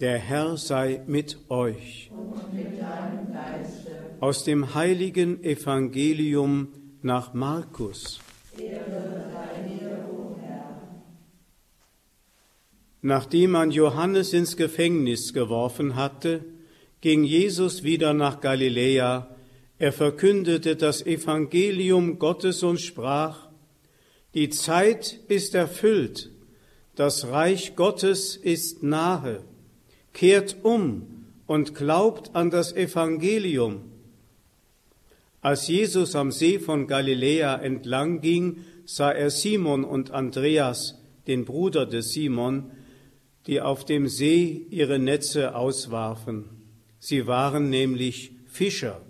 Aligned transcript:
Der 0.00 0.18
Herr 0.18 0.56
sei 0.56 1.02
mit 1.08 1.38
euch. 1.48 2.12
Aus 4.20 4.44
dem 4.44 4.74
heiligen 4.74 5.42
Evangelium 5.42 6.68
nach 7.02 7.34
Markus. 7.34 8.20
Nachdem 13.02 13.50
man 13.50 13.72
Johannes 13.72 14.32
ins 14.32 14.56
Gefängnis 14.56 15.32
geworfen 15.32 15.96
hatte, 15.96 16.44
ging 17.00 17.24
Jesus 17.24 17.82
wieder 17.82 18.14
nach 18.14 18.40
Galiläa. 18.40 19.34
Er 19.78 19.92
verkündete 19.92 20.76
das 20.76 21.04
Evangelium 21.04 22.20
Gottes 22.20 22.62
und 22.62 22.80
sprach, 22.80 23.48
Die 24.34 24.48
Zeit 24.50 25.18
ist 25.26 25.56
erfüllt, 25.56 26.30
das 26.94 27.26
Reich 27.26 27.74
Gottes 27.74 28.36
ist 28.36 28.84
nahe 28.84 29.42
kehrt 30.18 30.56
um 30.64 31.06
und 31.46 31.76
glaubt 31.76 32.34
an 32.34 32.50
das 32.50 32.72
Evangelium. 32.72 33.82
Als 35.40 35.68
Jesus 35.68 36.16
am 36.16 36.32
See 36.32 36.58
von 36.58 36.88
Galiläa 36.88 37.54
entlang 37.54 38.20
ging, 38.20 38.64
sah 38.84 39.12
er 39.12 39.30
Simon 39.30 39.84
und 39.84 40.10
Andreas, 40.10 41.00
den 41.28 41.44
Bruder 41.44 41.86
des 41.86 42.14
Simon, 42.14 42.72
die 43.46 43.60
auf 43.60 43.84
dem 43.84 44.08
See 44.08 44.66
ihre 44.70 44.98
Netze 44.98 45.54
auswarfen. 45.54 46.46
Sie 46.98 47.28
waren 47.28 47.70
nämlich 47.70 48.32
Fischer. 48.48 49.00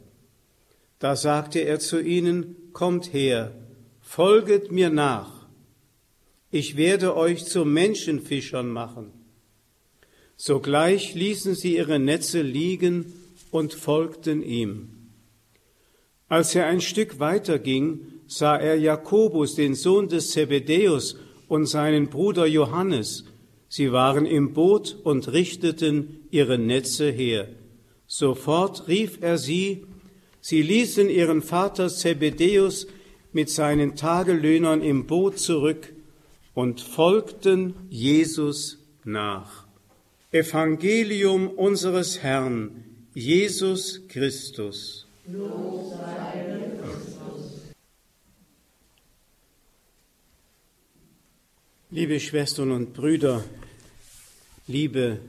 Da 0.98 1.16
sagte 1.16 1.60
er 1.60 1.78
zu 1.78 2.02
ihnen, 2.02 2.54
Kommt 2.74 3.14
her, 3.14 3.52
folget 4.02 4.70
mir 4.70 4.90
nach, 4.90 5.46
ich 6.50 6.76
werde 6.76 7.16
euch 7.16 7.46
zu 7.46 7.64
Menschenfischern 7.64 8.68
machen. 8.68 9.17
Sogleich 10.40 11.14
ließen 11.14 11.56
sie 11.56 11.76
ihre 11.76 11.98
Netze 11.98 12.42
liegen 12.42 13.12
und 13.50 13.74
folgten 13.74 14.40
ihm. 14.42 14.88
Als 16.28 16.54
er 16.54 16.66
ein 16.66 16.80
Stück 16.80 17.18
weiter 17.18 17.58
ging, 17.58 18.06
sah 18.28 18.56
er 18.56 18.76
Jakobus, 18.76 19.56
den 19.56 19.74
Sohn 19.74 20.08
des 20.08 20.30
Zebedäus, 20.30 21.16
und 21.48 21.66
seinen 21.66 22.08
Bruder 22.08 22.46
Johannes. 22.46 23.24
Sie 23.68 23.90
waren 23.90 24.26
im 24.26 24.52
Boot 24.52 24.96
und 25.02 25.32
richteten 25.32 26.20
ihre 26.30 26.58
Netze 26.58 27.10
her. 27.10 27.48
Sofort 28.06 28.86
rief 28.86 29.18
er 29.22 29.38
sie, 29.38 29.86
sie 30.40 30.62
ließen 30.62 31.10
ihren 31.10 31.42
Vater 31.42 31.88
Zebedäus 31.88 32.86
mit 33.32 33.50
seinen 33.50 33.96
Tagelöhnern 33.96 34.82
im 34.82 35.06
Boot 35.06 35.38
zurück 35.38 35.92
und 36.54 36.80
folgten 36.80 37.74
Jesus 37.88 38.78
nach. 39.04 39.67
Evangelium 40.30 41.48
unseres 41.48 42.22
Herrn, 42.22 42.84
Jesus 43.14 44.06
Christus. 44.08 45.06
Liebe 51.90 52.20
Schwestern 52.20 52.72
und 52.72 52.92
Brüder, 52.92 53.42
liebe 54.66 55.20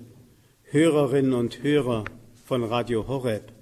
Hörerinnen 0.64 1.31
und 1.31 1.64
Hörer 1.64 2.03
von 2.45 2.66
Radio 2.66 3.08
Horeb, 3.08 3.53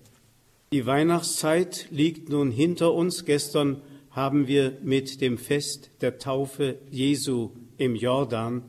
die 0.74 0.88
Weihnachtszeit 0.88 1.86
liegt 1.92 2.30
nun 2.30 2.50
hinter 2.50 2.96
uns. 2.96 3.26
Gestern 3.26 3.84
haben 4.10 4.48
wir 4.48 4.80
mit 4.82 5.22
dem 5.22 5.38
Fest 5.38 5.92
der 6.02 6.18
Taufe 6.18 6.80
Jesu 6.90 7.52
im 7.78 7.96
Jordan 7.96 8.64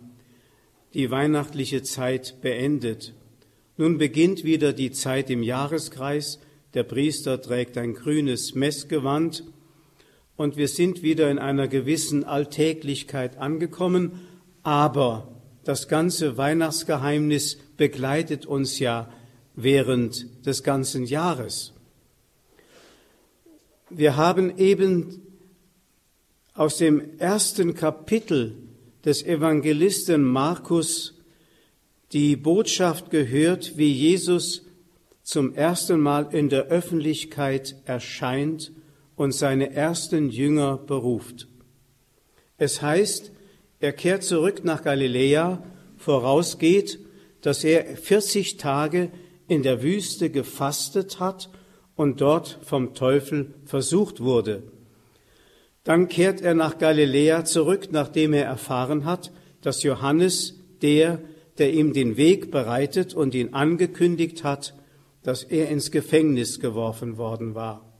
die 0.94 1.10
weihnachtliche 1.10 1.82
Zeit 1.82 2.40
beendet. 2.40 3.14
Nun 3.76 3.98
beginnt 3.98 4.44
wieder 4.44 4.72
die 4.72 4.90
Zeit 4.90 5.30
im 5.30 5.42
Jahreskreis. 5.42 6.40
Der 6.74 6.82
Priester 6.82 7.40
trägt 7.40 7.78
ein 7.78 7.94
grünes 7.94 8.54
Messgewand 8.54 9.44
und 10.36 10.56
wir 10.56 10.68
sind 10.68 11.02
wieder 11.02 11.30
in 11.30 11.38
einer 11.38 11.68
gewissen 11.68 12.24
Alltäglichkeit 12.24 13.38
angekommen, 13.38 14.20
aber 14.62 15.28
das 15.64 15.88
ganze 15.88 16.36
Weihnachtsgeheimnis 16.36 17.58
begleitet 17.76 18.46
uns 18.46 18.78
ja 18.78 19.12
während 19.54 20.46
des 20.46 20.62
ganzen 20.62 21.04
Jahres. 21.04 21.72
Wir 23.90 24.16
haben 24.16 24.58
eben 24.58 25.22
aus 26.54 26.78
dem 26.78 27.18
ersten 27.18 27.74
Kapitel 27.74 28.67
des 29.04 29.22
Evangelisten 29.24 30.22
Markus 30.22 31.14
die 32.12 32.36
Botschaft 32.36 33.10
gehört, 33.10 33.76
wie 33.76 33.92
Jesus 33.92 34.64
zum 35.22 35.54
ersten 35.54 36.00
Mal 36.00 36.28
in 36.32 36.48
der 36.48 36.68
Öffentlichkeit 36.68 37.76
erscheint 37.84 38.72
und 39.14 39.32
seine 39.32 39.72
ersten 39.74 40.30
Jünger 40.30 40.78
beruft. 40.78 41.48
Es 42.56 42.80
heißt, 42.80 43.30
er 43.80 43.92
kehrt 43.92 44.22
zurück 44.22 44.64
nach 44.64 44.82
Galiläa, 44.82 45.62
vorausgeht, 45.96 46.98
dass 47.42 47.62
er 47.62 47.96
40 47.96 48.56
Tage 48.56 49.10
in 49.46 49.62
der 49.62 49.82
Wüste 49.82 50.30
gefastet 50.30 51.20
hat 51.20 51.50
und 51.94 52.20
dort 52.20 52.58
vom 52.62 52.94
Teufel 52.94 53.54
versucht 53.64 54.20
wurde. 54.20 54.62
Dann 55.88 56.08
kehrt 56.08 56.42
er 56.42 56.52
nach 56.52 56.76
Galiläa 56.76 57.46
zurück, 57.46 57.88
nachdem 57.92 58.34
er 58.34 58.44
erfahren 58.44 59.06
hat, 59.06 59.32
dass 59.62 59.82
Johannes, 59.82 60.60
der, 60.82 61.18
der 61.56 61.72
ihm 61.72 61.94
den 61.94 62.18
Weg 62.18 62.50
bereitet 62.50 63.14
und 63.14 63.34
ihn 63.34 63.54
angekündigt 63.54 64.44
hat, 64.44 64.74
dass 65.22 65.44
er 65.44 65.70
ins 65.70 65.90
Gefängnis 65.90 66.60
geworfen 66.60 67.16
worden 67.16 67.54
war. 67.54 67.90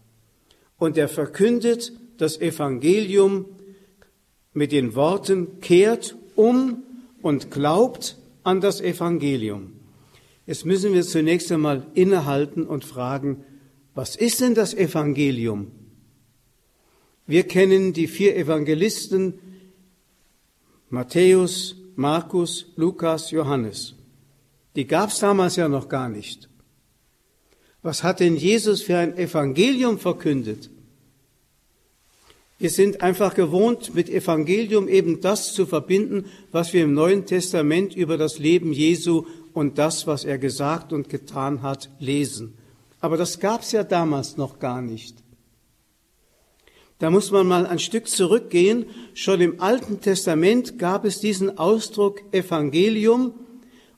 Und 0.76 0.98
er 0.98 1.08
verkündet 1.08 1.94
das 2.18 2.38
Evangelium 2.38 3.46
mit 4.52 4.70
den 4.70 4.94
Worten, 4.94 5.60
kehrt 5.60 6.14
um 6.36 6.82
und 7.22 7.50
glaubt 7.50 8.18
an 8.42 8.60
das 8.60 8.82
Evangelium. 8.82 9.72
Jetzt 10.44 10.66
müssen 10.66 10.92
wir 10.92 11.04
zunächst 11.04 11.50
einmal 11.50 11.86
innehalten 11.94 12.66
und 12.66 12.84
fragen, 12.84 13.44
was 13.94 14.14
ist 14.14 14.42
denn 14.42 14.54
das 14.54 14.74
Evangelium? 14.74 15.72
Wir 17.28 17.42
kennen 17.42 17.92
die 17.92 18.06
vier 18.06 18.36
Evangelisten 18.36 19.38
Matthäus, 20.88 21.76
Markus, 21.94 22.72
Lukas, 22.76 23.30
Johannes. 23.30 23.94
Die 24.74 24.86
gab 24.86 25.10
es 25.10 25.18
damals 25.18 25.56
ja 25.56 25.68
noch 25.68 25.90
gar 25.90 26.08
nicht. 26.08 26.48
Was 27.82 28.02
hat 28.02 28.20
denn 28.20 28.36
Jesus 28.36 28.80
für 28.80 28.96
ein 28.96 29.18
Evangelium 29.18 29.98
verkündet? 29.98 30.70
Wir 32.58 32.70
sind 32.70 33.02
einfach 33.02 33.34
gewohnt, 33.34 33.94
mit 33.94 34.08
Evangelium 34.08 34.88
eben 34.88 35.20
das 35.20 35.52
zu 35.52 35.66
verbinden, 35.66 36.24
was 36.50 36.72
wir 36.72 36.82
im 36.82 36.94
Neuen 36.94 37.26
Testament 37.26 37.94
über 37.94 38.16
das 38.16 38.38
Leben 38.38 38.72
Jesu 38.72 39.26
und 39.52 39.76
das, 39.76 40.06
was 40.06 40.24
er 40.24 40.38
gesagt 40.38 40.94
und 40.94 41.10
getan 41.10 41.60
hat, 41.60 41.90
lesen. 41.98 42.54
Aber 43.00 43.18
das 43.18 43.38
gab 43.38 43.60
es 43.60 43.72
ja 43.72 43.84
damals 43.84 44.38
noch 44.38 44.58
gar 44.58 44.80
nicht. 44.80 45.22
Da 46.98 47.10
muss 47.10 47.30
man 47.30 47.46
mal 47.46 47.66
ein 47.66 47.78
Stück 47.78 48.08
zurückgehen. 48.08 48.86
Schon 49.14 49.40
im 49.40 49.60
Alten 49.60 50.00
Testament 50.00 50.78
gab 50.78 51.04
es 51.04 51.20
diesen 51.20 51.58
Ausdruck 51.58 52.22
Evangelium, 52.32 53.34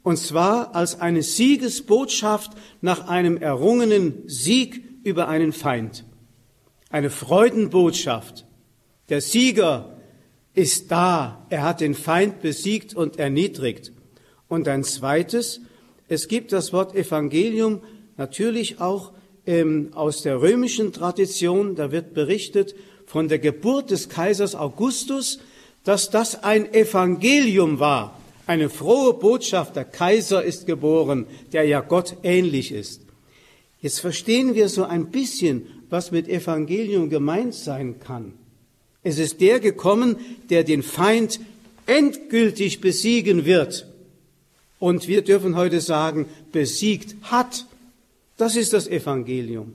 und 0.03 0.19
zwar 0.19 0.75
als 0.75 1.01
eine 1.01 1.23
Siegesbotschaft 1.23 2.53
nach 2.81 3.09
einem 3.09 3.37
errungenen 3.37 4.23
Sieg 4.27 4.83
über 5.03 5.29
einen 5.29 5.53
Feind. 5.53 6.05
Eine 6.91 7.11
Freudenbotschaft. 7.11 8.47
Der 9.09 9.21
Sieger 9.21 9.97
ist 10.55 10.91
da. 10.91 11.47
Er 11.51 11.63
hat 11.63 11.81
den 11.81 11.95
Feind 11.95 12.41
besiegt 12.41 12.95
und 12.95 13.19
erniedrigt. 13.19 13.93
Und 14.49 14.69
ein 14.69 14.85
zweites, 14.85 15.61
es 16.09 16.29
gibt 16.29 16.53
das 16.53 16.73
Wort 16.73 16.95
Evangelium 16.95 17.83
natürlich 18.17 18.81
auch 18.81 19.13
ähm, 19.47 19.91
aus 19.95 20.23
der 20.23 20.41
römischen 20.41 20.93
Tradition. 20.93 21.77
Da 21.77 21.93
wird 21.93 22.15
berichtet 22.15 22.75
von 23.11 23.27
der 23.27 23.41
Geburt 23.41 23.91
des 23.91 24.09
Kaisers 24.09 24.55
Augustus, 24.55 25.41
dass 25.83 26.11
das 26.11 26.45
ein 26.45 26.73
Evangelium 26.73 27.81
war, 27.81 28.17
eine 28.47 28.71
frohe 28.71 29.15
Botschaft, 29.15 29.75
der 29.75 29.85
Kaiser 29.85 30.45
ist 30.45 30.65
geboren, 30.65 31.27
der 31.53 31.65
ja 31.65 31.81
Gott 31.81 32.19
ähnlich 32.23 32.71
ist. 32.71 33.01
Jetzt 33.81 33.99
verstehen 33.99 34.55
wir 34.55 34.69
so 34.69 34.85
ein 34.85 35.11
bisschen, 35.11 35.67
was 35.89 36.13
mit 36.13 36.29
Evangelium 36.29 37.11
gemeint 37.11 37.55
sein 37.55 37.99
kann. 37.99 38.35
Es 39.03 39.19
ist 39.19 39.41
der 39.41 39.59
gekommen, 39.59 40.15
der 40.49 40.63
den 40.63 40.85
Feind 40.85 41.41
endgültig 41.87 42.81
besiegen 42.81 43.45
wird. 43.45 43.89
Und 44.79 45.09
wir 45.09 45.23
dürfen 45.23 45.57
heute 45.57 45.81
sagen, 45.81 46.27
besiegt 46.53 47.17
hat. 47.23 47.67
Das 48.37 48.55
ist 48.55 48.73
das 48.73 48.87
Evangelium. 48.87 49.73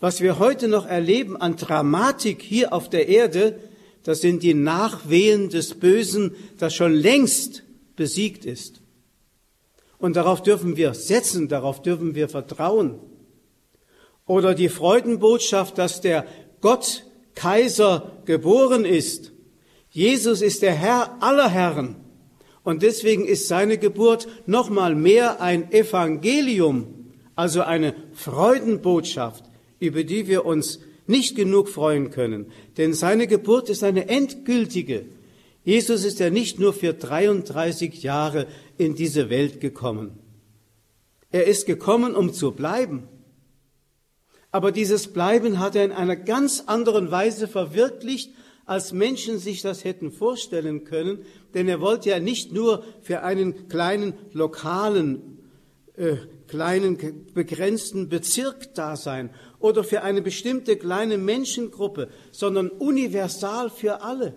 Was 0.00 0.20
wir 0.20 0.38
heute 0.38 0.68
noch 0.68 0.86
erleben 0.86 1.36
an 1.36 1.56
Dramatik 1.56 2.42
hier 2.42 2.72
auf 2.72 2.88
der 2.88 3.08
Erde, 3.08 3.58
das 4.04 4.20
sind 4.20 4.42
die 4.42 4.54
Nachwehen 4.54 5.50
des 5.50 5.74
Bösen, 5.74 6.36
das 6.56 6.74
schon 6.74 6.94
längst 6.94 7.64
besiegt 7.96 8.44
ist. 8.44 8.80
Und 9.98 10.14
darauf 10.14 10.42
dürfen 10.42 10.76
wir 10.76 10.94
setzen, 10.94 11.48
darauf 11.48 11.82
dürfen 11.82 12.14
wir 12.14 12.28
vertrauen. 12.28 13.00
Oder 14.26 14.54
die 14.54 14.68
Freudenbotschaft, 14.68 15.78
dass 15.78 16.00
der 16.00 16.26
Gott 16.60 17.04
Kaiser 17.34 18.12
geboren 18.24 18.84
ist. 18.84 19.32
Jesus 19.90 20.42
ist 20.42 20.62
der 20.62 20.74
Herr 20.74 21.16
aller 21.20 21.48
Herren. 21.48 21.96
Und 22.62 22.82
deswegen 22.82 23.24
ist 23.24 23.48
seine 23.48 23.78
Geburt 23.78 24.28
nochmal 24.46 24.94
mehr 24.94 25.40
ein 25.40 25.72
Evangelium, 25.72 27.12
also 27.34 27.62
eine 27.62 27.94
Freudenbotschaft, 28.12 29.47
über 29.80 30.04
die 30.04 30.26
wir 30.26 30.44
uns 30.44 30.80
nicht 31.06 31.36
genug 31.36 31.68
freuen 31.68 32.10
können. 32.10 32.46
Denn 32.76 32.94
seine 32.94 33.26
Geburt 33.26 33.70
ist 33.70 33.82
eine 33.82 34.08
endgültige. 34.08 35.06
Jesus 35.64 36.04
ist 36.04 36.20
ja 36.20 36.30
nicht 36.30 36.58
nur 36.58 36.72
für 36.72 36.92
33 36.92 38.02
Jahre 38.02 38.46
in 38.76 38.94
diese 38.94 39.30
Welt 39.30 39.60
gekommen. 39.60 40.18
Er 41.30 41.46
ist 41.46 41.66
gekommen, 41.66 42.14
um 42.14 42.32
zu 42.32 42.52
bleiben. 42.52 43.08
Aber 44.50 44.72
dieses 44.72 45.08
Bleiben 45.08 45.58
hat 45.58 45.76
er 45.76 45.84
in 45.84 45.92
einer 45.92 46.16
ganz 46.16 46.64
anderen 46.66 47.10
Weise 47.10 47.48
verwirklicht, 47.48 48.30
als 48.64 48.92
Menschen 48.92 49.38
sich 49.38 49.62
das 49.62 49.84
hätten 49.84 50.10
vorstellen 50.10 50.84
können, 50.84 51.20
denn 51.54 51.68
er 51.68 51.80
wollte 51.80 52.10
ja 52.10 52.18
nicht 52.18 52.52
nur 52.52 52.84
für 53.00 53.22
einen 53.22 53.68
kleinen 53.68 54.14
lokalen, 54.32 55.38
äh, 55.96 56.16
kleinen 56.48 56.98
begrenzten 57.32 58.08
Bezirk 58.10 58.74
da 58.74 58.96
sein 58.96 59.30
oder 59.60 59.84
für 59.84 60.02
eine 60.02 60.22
bestimmte 60.22 60.76
kleine 60.76 61.18
Menschengruppe, 61.18 62.08
sondern 62.30 62.68
universal 62.68 63.70
für 63.70 64.02
alle. 64.02 64.34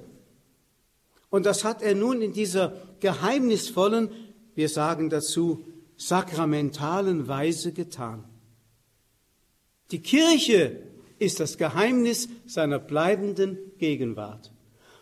Und 1.30 1.46
das 1.46 1.64
hat 1.64 1.82
er 1.82 1.96
nun 1.96 2.22
in 2.22 2.34
dieser 2.34 2.74
geheimnisvollen, 3.00 4.10
wir 4.56 4.70
sagen 4.70 5.10
dazu, 5.10 5.66
sakramentalen 5.96 7.28
Weise 7.28 7.72
getan. 7.72 8.26
Die 9.92 10.02
Kirche 10.02 10.78
ist 11.20 11.40
das 11.40 11.58
Geheimnis 11.58 12.28
seiner 12.46 12.80
bleibenden 12.80 13.58
Gegenwart. 13.78 14.52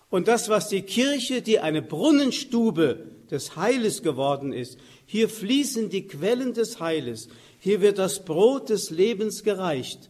Und 0.09 0.27
das, 0.27 0.49
was 0.49 0.67
die 0.67 0.81
Kirche, 0.81 1.41
die 1.41 1.59
eine 1.59 1.81
Brunnenstube 1.81 3.07
des 3.31 3.55
Heiles 3.55 4.01
geworden 4.01 4.53
ist, 4.53 4.77
hier 5.05 5.29
fließen 5.29 5.89
die 5.89 6.07
Quellen 6.07 6.53
des 6.53 6.79
Heiles, 6.79 7.29
hier 7.59 7.81
wird 7.81 7.97
das 7.97 8.25
Brot 8.25 8.69
des 8.69 8.89
Lebens 8.89 9.43
gereicht. 9.43 10.09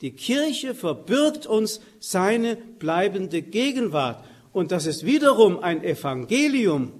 Die 0.00 0.12
Kirche 0.12 0.74
verbirgt 0.74 1.46
uns 1.46 1.80
seine 2.00 2.56
bleibende 2.56 3.42
Gegenwart. 3.42 4.24
Und 4.52 4.70
das 4.70 4.86
ist 4.86 5.04
wiederum 5.04 5.58
ein 5.58 5.82
Evangelium. 5.82 6.92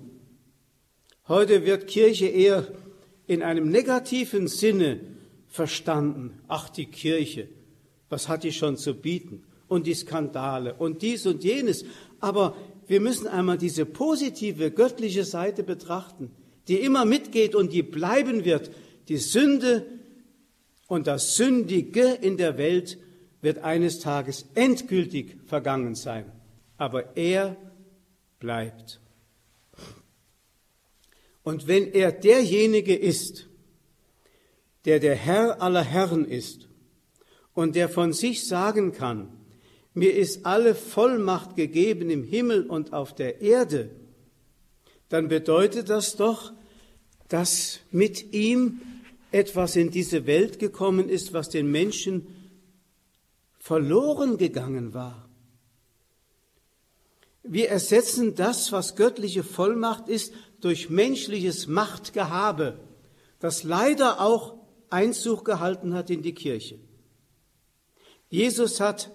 Heute 1.28 1.64
wird 1.64 1.87
Kirche 1.87 2.26
eher 2.26 2.66
in 3.26 3.42
einem 3.42 3.69
negativen 3.69 4.48
Sinne 4.48 5.00
verstanden. 5.48 6.40
Ach, 6.48 6.69
die 6.69 6.87
Kirche, 6.87 7.48
was 8.08 8.28
hat 8.28 8.44
die 8.44 8.52
schon 8.52 8.76
zu 8.76 8.94
bieten? 8.94 9.44
Und 9.66 9.87
die 9.87 9.94
Skandale 9.94 10.75
und 10.75 11.02
dies 11.02 11.26
und 11.26 11.42
jenes. 11.42 11.84
Aber 12.20 12.54
wir 12.86 13.00
müssen 13.00 13.26
einmal 13.26 13.58
diese 13.58 13.86
positive 13.86 14.70
göttliche 14.70 15.25
Seite 15.25 15.62
betrachten, 15.62 16.31
die 16.69 16.81
immer 16.81 17.04
mitgeht 17.04 17.54
und 17.54 17.72
die 17.72 17.82
bleiben 17.82 18.44
wird. 18.44 18.70
Die 19.08 19.19
Sünde 19.19 19.86
und 20.86 21.06
das 21.06 21.36
Sündige 21.36 22.19
in 22.20 22.36
der 22.36 22.58
Welt 22.58 22.98
wird 23.40 23.58
eines 23.58 24.00
Tages 24.00 24.46
endgültig 24.54 25.36
vergangen 25.46 25.94
sein. 25.94 26.31
Aber 26.76 27.16
er 27.16 27.56
bleibt. 28.38 29.00
Und 31.42 31.66
wenn 31.66 31.92
er 31.92 32.10
derjenige 32.10 32.94
ist, 32.94 33.46
der 34.87 34.98
der 34.98 35.14
Herr 35.14 35.62
aller 35.62 35.82
Herren 35.82 36.25
ist 36.25 36.69
und 37.52 37.76
der 37.76 37.88
von 37.88 38.12
sich 38.12 38.46
sagen 38.46 38.92
kann, 38.92 39.28
mir 39.94 40.14
ist 40.14 40.44
alle 40.44 40.75
Vollmacht 40.75 41.56
gegeben 41.56 42.11
im 42.11 42.25
Himmel 42.25 42.67
und 42.67 42.93
auf 42.93 43.14
der 43.14 43.41
Erde, 43.41 43.91
dann 45.08 45.29
bedeutet 45.29 45.88
das 45.88 46.17
doch, 46.17 46.52
dass 47.29 47.79
mit 47.91 48.32
ihm 48.32 48.81
etwas 49.31 49.76
in 49.76 49.91
diese 49.91 50.26
Welt 50.26 50.58
gekommen 50.58 51.08
ist, 51.08 51.32
was 51.32 51.49
den 51.49 51.70
Menschen 51.70 52.26
verloren 53.58 54.37
gegangen 54.37 54.94
war. 54.94 55.29
Wir 57.43 57.69
ersetzen 57.69 58.35
das, 58.35 58.73
was 58.73 58.97
göttliche 58.97 59.44
Vollmacht 59.44 60.08
ist, 60.08 60.32
durch 60.61 60.88
menschliches 60.88 61.67
Machtgehabe, 61.67 62.81
das 63.38 63.64
leider 63.64 64.20
auch 64.20 64.55
Einzug 64.88 65.44
gehalten 65.44 65.94
hat 65.94 66.08
in 66.11 66.23
die 66.23 66.35
Kirche. 66.35 66.79
Jesus 68.31 68.81
hat 68.81 69.11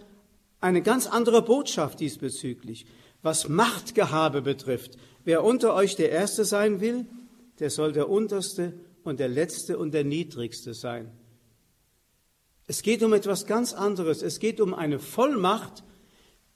eine 0.61 0.81
ganz 0.81 1.07
andere 1.07 1.41
Botschaft 1.41 1.99
diesbezüglich, 1.99 2.85
was 3.21 3.47
Machtgehabe 3.47 4.41
betrifft. 4.41 4.97
Wer 5.23 5.43
unter 5.43 5.73
euch 5.73 5.95
der 5.95 6.11
Erste 6.11 6.45
sein 6.45 6.81
will, 6.81 7.05
der 7.59 7.69
soll 7.69 7.91
der 7.91 8.09
Unterste 8.09 8.73
und 9.03 9.19
der 9.19 9.27
Letzte 9.27 9.77
und 9.77 9.93
der 9.93 10.03
Niedrigste 10.03 10.73
sein. 10.73 11.11
Es 12.67 12.83
geht 12.83 13.01
um 13.01 13.13
etwas 13.13 13.45
ganz 13.45 13.73
anderes. 13.73 14.21
Es 14.21 14.39
geht 14.39 14.61
um 14.61 14.73
eine 14.73 14.99
Vollmacht, 14.99 15.83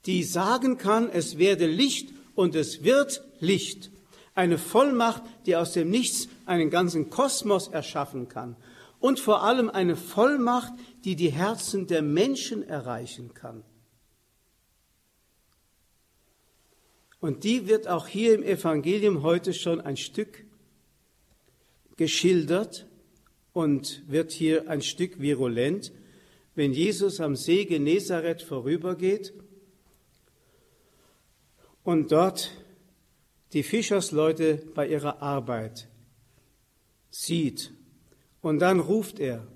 die 0.06 0.22
sagen 0.22 0.78
kann, 0.78 1.10
es 1.10 1.38
werde 1.38 1.66
Licht 1.66 2.10
und 2.34 2.54
es 2.54 2.84
wird 2.84 3.24
Licht. 3.40 3.90
Eine 4.34 4.58
Vollmacht, 4.58 5.22
die 5.46 5.56
aus 5.56 5.72
dem 5.72 5.90
Nichts 5.90 6.28
einen 6.46 6.70
ganzen 6.70 7.10
Kosmos 7.10 7.68
erschaffen 7.68 8.28
kann 8.28 8.56
und 9.00 9.20
vor 9.20 9.42
allem 9.42 9.68
eine 9.68 9.96
Vollmacht, 9.96 10.72
die 11.04 11.16
die 11.16 11.30
Herzen 11.30 11.86
der 11.86 12.02
Menschen 12.02 12.62
erreichen 12.62 13.34
kann. 13.34 13.64
Und 17.24 17.42
die 17.42 17.66
wird 17.66 17.88
auch 17.88 18.06
hier 18.06 18.34
im 18.34 18.42
Evangelium 18.42 19.22
heute 19.22 19.54
schon 19.54 19.80
ein 19.80 19.96
Stück 19.96 20.44
geschildert 21.96 22.86
und 23.54 24.02
wird 24.06 24.30
hier 24.30 24.68
ein 24.68 24.82
Stück 24.82 25.18
virulent, 25.18 25.90
wenn 26.54 26.74
Jesus 26.74 27.20
am 27.20 27.34
See 27.34 27.64
Genezareth 27.64 28.42
vorübergeht 28.42 29.32
und 31.82 32.12
dort 32.12 32.50
die 33.54 33.62
Fischersleute 33.62 34.60
bei 34.74 34.86
ihrer 34.86 35.22
Arbeit 35.22 35.88
sieht 37.08 37.72
und 38.42 38.58
dann 38.58 38.80
ruft 38.80 39.18
er 39.18 39.48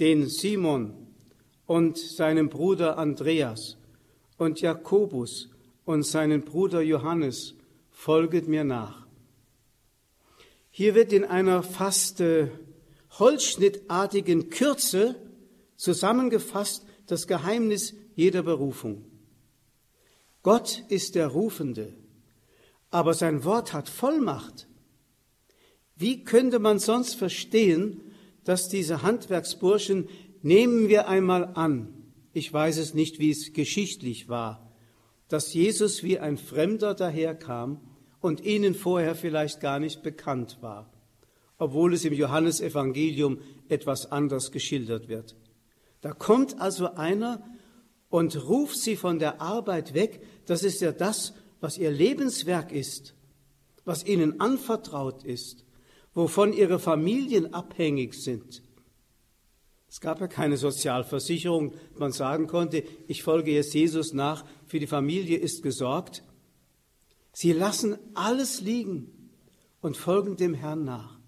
den 0.00 0.26
Simon 0.26 0.94
und 1.66 1.98
seinen 1.98 2.48
Bruder 2.48 2.96
Andreas 2.96 3.76
und 4.38 4.62
Jakobus 4.62 5.50
und 5.88 6.02
seinen 6.02 6.42
Bruder 6.42 6.82
Johannes, 6.82 7.54
folget 7.90 8.46
mir 8.46 8.62
nach. 8.62 9.06
Hier 10.68 10.94
wird 10.94 11.14
in 11.14 11.24
einer 11.24 11.62
fast 11.62 12.20
äh, 12.20 12.48
holzschnittartigen 13.18 14.50
Kürze 14.50 15.16
zusammengefasst 15.76 16.84
das 17.06 17.26
Geheimnis 17.26 17.94
jeder 18.14 18.42
Berufung. 18.42 19.06
Gott 20.42 20.84
ist 20.90 21.14
der 21.14 21.28
Rufende, 21.28 21.94
aber 22.90 23.14
sein 23.14 23.44
Wort 23.44 23.72
hat 23.72 23.88
Vollmacht. 23.88 24.68
Wie 25.96 26.22
könnte 26.22 26.58
man 26.58 26.80
sonst 26.80 27.14
verstehen, 27.14 28.02
dass 28.44 28.68
diese 28.68 29.00
Handwerksburschen, 29.00 30.10
nehmen 30.42 30.90
wir 30.90 31.08
einmal 31.08 31.46
an, 31.54 31.94
ich 32.34 32.52
weiß 32.52 32.76
es 32.76 32.92
nicht, 32.92 33.20
wie 33.20 33.30
es 33.30 33.54
geschichtlich 33.54 34.28
war, 34.28 34.67
dass 35.28 35.52
Jesus 35.52 36.02
wie 36.02 36.18
ein 36.18 36.38
Fremder 36.38 36.94
daherkam 36.94 37.80
und 38.20 38.44
ihnen 38.44 38.74
vorher 38.74 39.14
vielleicht 39.14 39.60
gar 39.60 39.78
nicht 39.78 40.02
bekannt 40.02 40.58
war, 40.60 40.90
obwohl 41.58 41.94
es 41.94 42.04
im 42.04 42.14
Johannesevangelium 42.14 43.38
etwas 43.68 44.10
anders 44.10 44.50
geschildert 44.50 45.08
wird. 45.08 45.36
Da 46.00 46.12
kommt 46.12 46.60
also 46.60 46.94
einer 46.94 47.42
und 48.08 48.48
ruft 48.48 48.78
sie 48.78 48.96
von 48.96 49.18
der 49.18 49.40
Arbeit 49.40 49.94
weg. 49.94 50.22
Das 50.46 50.62
ist 50.62 50.80
ja 50.80 50.92
das, 50.92 51.34
was 51.60 51.76
ihr 51.76 51.90
Lebenswerk 51.90 52.72
ist, 52.72 53.14
was 53.84 54.06
ihnen 54.06 54.40
anvertraut 54.40 55.24
ist 55.24 55.64
wovon 56.18 56.52
ihre 56.52 56.80
Familien 56.80 57.54
abhängig 57.54 58.12
sind. 58.14 58.60
Es 59.90 60.00
gab 60.00 60.20
ja 60.20 60.26
keine 60.26 60.58
Sozialversicherung, 60.58 61.72
man 61.96 62.12
sagen 62.12 62.46
konnte, 62.46 62.84
ich 63.06 63.22
folge 63.22 63.52
jetzt 63.52 63.72
Jesus 63.72 64.12
nach, 64.12 64.44
für 64.66 64.78
die 64.78 64.86
Familie 64.86 65.38
ist 65.38 65.62
gesorgt. 65.62 66.22
Sie 67.32 67.52
lassen 67.52 67.98
alles 68.14 68.60
liegen 68.60 69.30
und 69.80 69.96
folgen 69.96 70.36
dem 70.36 70.54
Herrn 70.54 70.84
nach. 70.84 71.18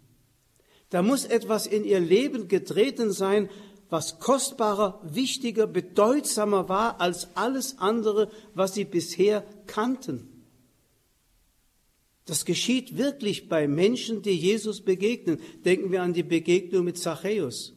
Da 0.90 1.02
muss 1.02 1.24
etwas 1.24 1.66
in 1.66 1.84
ihr 1.84 2.00
Leben 2.00 2.48
getreten 2.48 3.12
sein, 3.12 3.48
was 3.88 4.18
kostbarer, 4.18 5.00
wichtiger, 5.04 5.66
bedeutsamer 5.66 6.68
war 6.68 7.00
als 7.00 7.36
alles 7.36 7.78
andere, 7.78 8.30
was 8.54 8.74
sie 8.74 8.84
bisher 8.84 9.44
kannten. 9.66 10.28
Das 12.26 12.44
geschieht 12.44 12.96
wirklich 12.96 13.48
bei 13.48 13.66
Menschen, 13.66 14.22
die 14.22 14.36
Jesus 14.36 14.82
begegnen. 14.82 15.40
Denken 15.64 15.90
wir 15.90 16.02
an 16.02 16.12
die 16.12 16.22
Begegnung 16.22 16.84
mit 16.84 16.98
Zachäus. 16.98 17.74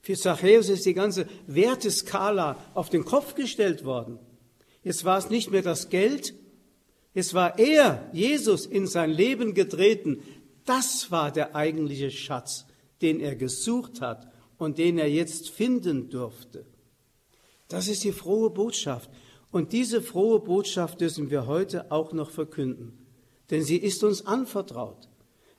Für 0.00 0.16
Zachäus 0.16 0.68
ist 0.68 0.86
die 0.86 0.94
ganze 0.94 1.26
Werteskala 1.46 2.56
auf 2.74 2.88
den 2.88 3.04
Kopf 3.04 3.34
gestellt 3.34 3.84
worden. 3.84 4.18
Jetzt 4.82 5.04
war 5.04 5.18
es 5.18 5.28
nicht 5.28 5.50
mehr 5.50 5.62
das 5.62 5.90
Geld, 5.90 6.34
es 7.12 7.34
war 7.34 7.58
er, 7.58 8.08
Jesus, 8.12 8.66
in 8.66 8.86
sein 8.86 9.10
Leben 9.10 9.54
getreten. 9.54 10.22
Das 10.64 11.10
war 11.10 11.32
der 11.32 11.56
eigentliche 11.56 12.10
Schatz, 12.10 12.66
den 13.02 13.20
er 13.20 13.34
gesucht 13.34 14.00
hat 14.00 14.30
und 14.58 14.78
den 14.78 14.98
er 14.98 15.10
jetzt 15.10 15.50
finden 15.50 16.08
durfte. 16.08 16.66
Das 17.68 17.88
ist 17.88 18.04
die 18.04 18.12
frohe 18.12 18.50
Botschaft. 18.50 19.10
Und 19.50 19.72
diese 19.72 20.00
frohe 20.00 20.38
Botschaft 20.38 21.00
dürfen 21.00 21.30
wir 21.30 21.46
heute 21.46 21.90
auch 21.90 22.12
noch 22.12 22.30
verkünden, 22.30 23.06
denn 23.50 23.62
sie 23.62 23.78
ist 23.78 24.04
uns 24.04 24.24
anvertraut. 24.24 25.09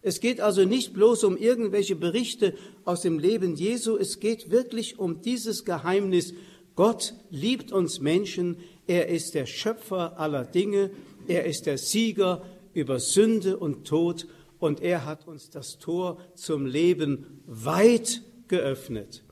Es 0.01 0.19
geht 0.19 0.41
also 0.41 0.65
nicht 0.65 0.93
bloß 0.93 1.23
um 1.23 1.37
irgendwelche 1.37 1.95
Berichte 1.95 2.55
aus 2.85 3.01
dem 3.01 3.19
Leben 3.19 3.55
Jesu, 3.55 3.97
es 3.97 4.19
geht 4.19 4.49
wirklich 4.49 4.97
um 4.97 5.21
dieses 5.21 5.63
Geheimnis. 5.63 6.33
Gott 6.75 7.13
liebt 7.29 7.71
uns 7.71 7.99
Menschen, 7.99 8.57
er 8.87 9.09
ist 9.09 9.35
der 9.35 9.45
Schöpfer 9.45 10.19
aller 10.19 10.43
Dinge, 10.43 10.89
er 11.27 11.45
ist 11.45 11.65
der 11.67 11.77
Sieger 11.77 12.43
über 12.73 12.99
Sünde 12.99 13.57
und 13.57 13.87
Tod. 13.87 14.27
Und 14.57 14.81
er 14.81 15.05
hat 15.05 15.27
uns 15.27 15.49
das 15.49 15.79
Tor 15.79 16.19
zum 16.35 16.65
Leben 16.65 17.41
weit 17.45 18.21
geöffnet. 18.47 19.23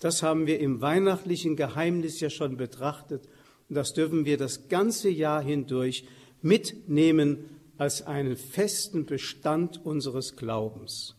Das 0.00 0.22
haben 0.22 0.46
wir 0.46 0.60
im 0.60 0.80
weihnachtlichen 0.80 1.56
Geheimnis 1.56 2.20
ja 2.20 2.28
schon 2.28 2.56
betrachtet. 2.56 3.28
Und 3.68 3.76
das 3.76 3.94
dürfen 3.94 4.24
wir 4.24 4.36
das 4.36 4.68
ganze 4.68 5.08
Jahr 5.08 5.42
hindurch 5.42 6.04
mitnehmen 6.42 7.53
als 7.78 8.02
einen 8.02 8.36
festen 8.36 9.06
Bestand 9.06 9.84
unseres 9.84 10.36
Glaubens. 10.36 11.16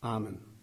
Amen. 0.00 0.55